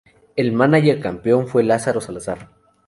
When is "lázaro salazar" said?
1.63-2.49